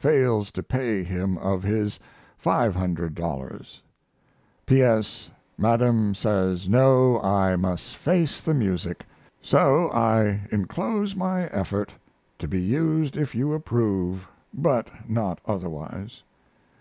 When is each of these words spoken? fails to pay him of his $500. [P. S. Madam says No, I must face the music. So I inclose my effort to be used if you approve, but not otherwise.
fails 0.00 0.50
to 0.50 0.60
pay 0.60 1.04
him 1.04 1.38
of 1.38 1.62
his 1.62 2.00
$500. 2.44 3.80
[P. 4.66 4.82
S. 4.82 5.30
Madam 5.56 6.16
says 6.16 6.68
No, 6.68 7.20
I 7.22 7.54
must 7.54 7.94
face 7.96 8.40
the 8.40 8.54
music. 8.54 9.06
So 9.40 9.92
I 9.92 10.48
inclose 10.50 11.14
my 11.14 11.42
effort 11.50 11.94
to 12.40 12.48
be 12.48 12.60
used 12.60 13.16
if 13.16 13.36
you 13.36 13.52
approve, 13.52 14.26
but 14.52 14.90
not 15.08 15.40
otherwise. 15.46 16.24